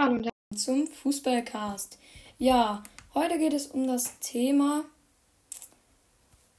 [0.00, 1.98] Hallo und zum Fußballcast.
[2.38, 4.86] Ja, heute geht es um das Thema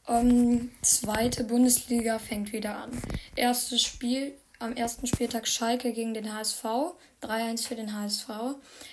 [0.07, 2.91] ähm, zweite Bundesliga fängt wieder an.
[3.35, 6.63] Erstes Spiel am ersten Spieltag Schalke gegen den HSV.
[7.23, 8.29] 3-1 für den HSV.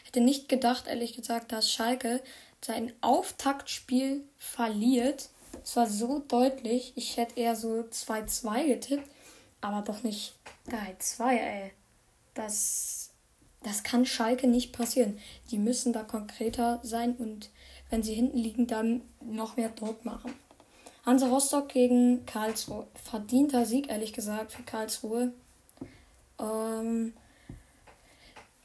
[0.04, 2.22] Hätte nicht gedacht, ehrlich gesagt, dass Schalke
[2.64, 5.28] sein Auftaktspiel verliert.
[5.62, 6.94] Es war so deutlich.
[6.96, 9.10] Ich hätte eher so 2-2 getippt.
[9.60, 10.32] Aber doch nicht
[10.70, 11.72] 3-2, ey.
[12.32, 12.97] Das,
[13.68, 15.18] das kann Schalke nicht passieren.
[15.50, 17.50] Die müssen da konkreter sein und
[17.90, 20.32] wenn sie hinten liegen, dann noch mehr Druck machen.
[21.04, 22.86] Hansa Rostock gegen Karlsruhe.
[22.94, 25.32] Verdienter Sieg, ehrlich gesagt, für Karlsruhe.
[26.38, 27.12] Ähm,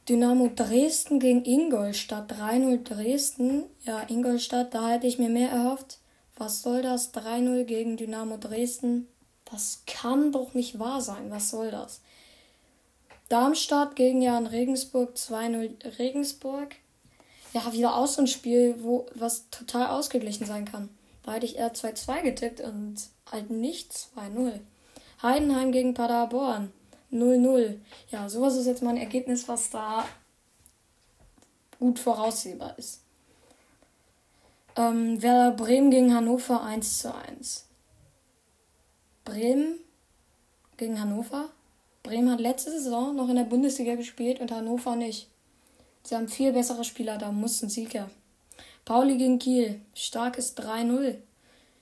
[0.09, 2.31] Dynamo Dresden gegen Ingolstadt.
[2.31, 3.63] 3-0 Dresden.
[3.84, 5.99] Ja, Ingolstadt, da hätte ich mir mehr erhofft.
[6.38, 7.13] Was soll das?
[7.13, 9.07] 3-0 gegen Dynamo Dresden.
[9.45, 11.29] Das kann doch nicht wahr sein.
[11.29, 12.01] Was soll das?
[13.30, 16.76] Darmstadt gegen Jan Regensburg 2-0 Regensburg.
[17.54, 20.90] Ja, wieder aus so ein Spiel, wo was total ausgeglichen sein kann.
[21.24, 22.96] Da hätte ich eher 2-2 getippt und
[23.32, 24.60] halt nicht 2-0.
[25.21, 26.71] Heidenheim gegen Paderborn
[27.12, 27.80] 0-0.
[28.10, 30.05] Ja, sowas ist jetzt mal ein Ergebnis, was da
[31.80, 33.02] gut voraussehbar ist.
[34.76, 37.65] Ähm, Werder Bremen gegen Hannover 1 zu 1.
[39.24, 39.80] Bremen
[40.77, 41.49] gegen Hannover.
[42.04, 45.29] Bremen hat letzte Saison noch in der Bundesliga gespielt und Hannover nicht.
[46.04, 47.98] Sie haben viel bessere Spieler, da mussten Sieg.
[48.84, 49.79] Pauli gegen Kiel.
[49.96, 51.15] Starkes 3-0.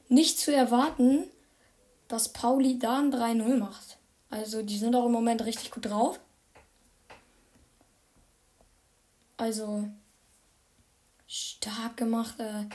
[0.09, 1.23] Nicht zu erwarten,
[2.07, 3.97] dass Pauli da ein 3-0 macht.
[4.29, 6.19] Also, die sind auch im Moment richtig gut drauf.
[9.37, 9.89] Also,
[11.25, 12.35] stark gemacht.
[12.39, 12.65] Äh,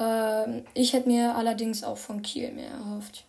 [0.00, 3.24] äh, ich hätte mir allerdings auch von Kiel mehr erhofft.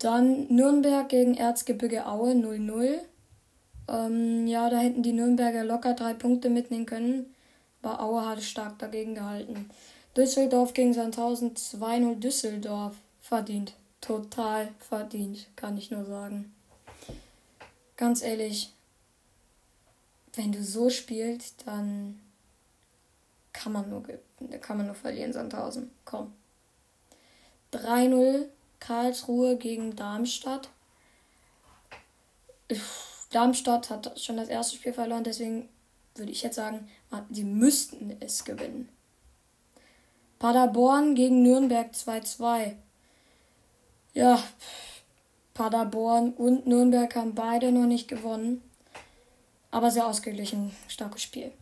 [0.00, 3.00] Dann Nürnberg gegen Erzgebirge Aue 0-0.
[3.88, 7.34] Ähm, ja, da hätten die Nürnberger locker drei Punkte mitnehmen können.
[7.82, 9.68] Aber Aue hat stark dagegen gehalten.
[10.16, 12.96] Düsseldorf gegen Sandhausen 2-0 Düsseldorf.
[13.20, 13.74] Verdient.
[14.00, 16.54] Total verdient, kann ich nur sagen.
[17.98, 18.72] Ganz ehrlich,
[20.34, 22.18] wenn du so spielst, dann
[23.52, 24.02] kann man nur,
[24.62, 25.90] kann man nur verlieren, Sandhausen.
[26.06, 26.32] Komm.
[27.74, 28.46] 3-0
[28.80, 30.70] Karlsruhe gegen Darmstadt.
[33.30, 35.68] Darmstadt hat schon das erste Spiel verloren, deswegen
[36.14, 36.88] würde ich jetzt sagen,
[37.30, 38.88] sie müssten es gewinnen.
[40.38, 42.74] Paderborn gegen Nürnberg 2-2.
[44.14, 44.42] Ja,
[45.54, 48.62] Paderborn und Nürnberg haben beide noch nicht gewonnen.
[49.70, 50.74] Aber sehr ausgeglichen.
[50.88, 51.52] Starkes Spiel.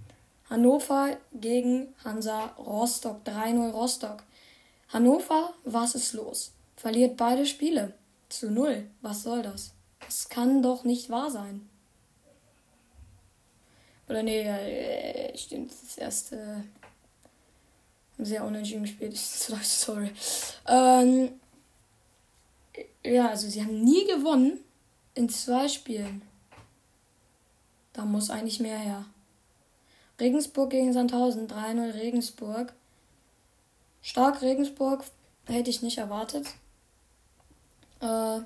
[0.48, 3.20] Hannover gegen Hansa Rostock.
[3.26, 4.22] 3-0 Rostock.
[4.92, 6.52] Hannover, was ist los?
[6.78, 7.92] Verliert beide Spiele.
[8.28, 8.88] Zu null.
[9.02, 9.72] Was soll das?
[9.98, 11.68] Das kann doch nicht wahr sein.
[14.08, 15.72] Oder nee, äh, stimmt.
[15.72, 16.62] Das erste
[18.16, 19.16] sehr unentschieden gespielt.
[19.16, 20.12] Sorry.
[20.68, 21.40] Ähm,
[23.04, 24.60] ja, also sie haben nie gewonnen
[25.14, 26.22] in zwei Spielen.
[27.92, 29.04] Da muss eigentlich mehr her.
[30.20, 32.72] Regensburg gegen Sandhausen, 3-0 Regensburg.
[34.00, 35.02] Stark Regensburg,
[35.46, 36.46] hätte ich nicht erwartet.
[38.00, 38.40] Äh,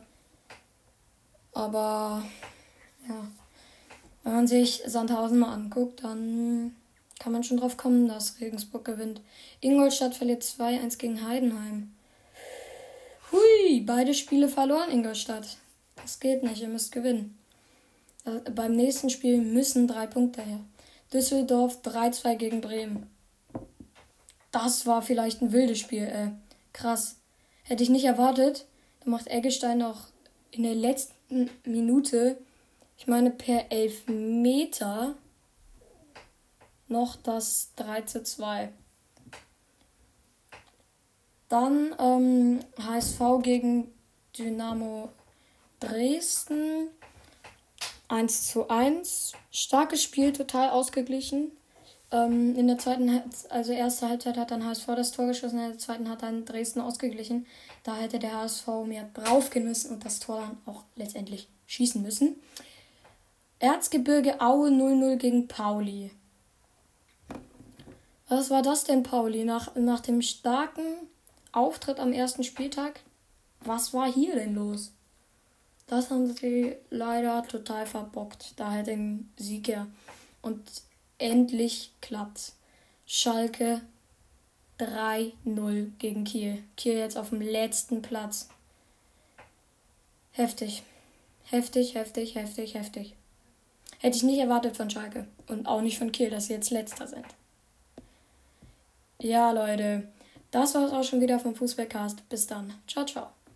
[1.55, 2.23] aber
[3.09, 3.27] ja,
[4.23, 6.75] wenn man sich Sandhausen mal anguckt, dann
[7.19, 9.21] kann man schon drauf kommen, dass Regensburg gewinnt.
[9.61, 11.93] Ingolstadt verliert 2-1 gegen Heidenheim.
[13.31, 15.57] Hui, beide Spiele verloren, Ingolstadt.
[15.97, 17.39] Das geht nicht, ihr müsst gewinnen.
[18.25, 20.61] Äh, beim nächsten Spiel müssen drei Punkte her.
[21.13, 23.07] Düsseldorf 3-2 gegen Bremen.
[24.51, 26.31] Das war vielleicht ein wildes Spiel, ey.
[26.73, 27.17] Krass.
[27.65, 28.67] Hätte ich nicht erwartet.
[29.05, 30.09] Da macht Eggestein noch
[30.53, 32.39] in der letzten Minute,
[32.97, 35.17] ich meine per Elfmeter,
[36.87, 38.71] noch das 3 zu 2.
[41.49, 43.91] Dann ähm, HSV gegen
[44.39, 45.09] Dynamo
[45.81, 46.89] Dresden.
[48.09, 49.33] 1 zu 1.
[49.51, 51.51] Starkes Spiel, total ausgeglichen.
[52.12, 55.78] Ähm, in der zweiten, also erste Halbzeit hat dann HSV das Tor geschossen, in der
[55.78, 57.47] zweiten hat dann Dresden ausgeglichen.
[57.84, 62.36] Da hätte der HSV mehr drauf müssen und das Tor dann auch letztendlich schießen müssen.
[63.59, 66.10] Erzgebirge Aue 0-0 gegen Pauli.
[68.28, 69.44] Was war das denn, Pauli?
[69.44, 70.82] Nach, nach dem starken
[71.53, 73.00] Auftritt am ersten Spieltag.
[73.60, 74.92] Was war hier denn los?
[75.86, 78.54] Das haben sie leider total verbockt.
[78.56, 79.86] Da halt den Sieg her.
[80.41, 80.60] Und
[81.22, 82.57] endlich klappt's.
[83.07, 83.80] Schalke
[84.78, 86.63] 3-0 gegen Kiel.
[86.77, 88.48] Kiel jetzt auf dem letzten Platz.
[90.33, 90.83] Heftig.
[91.45, 93.15] Heftig, heftig, heftig, heftig.
[93.98, 95.27] Hätte ich nicht erwartet von Schalke.
[95.47, 97.27] Und auch nicht von Kiel, dass sie jetzt letzter sind.
[99.21, 100.09] Ja, Leute.
[100.51, 102.28] Das war es auch schon wieder vom Fußballcast.
[102.28, 102.72] Bis dann.
[102.86, 103.28] Ciao, ciao.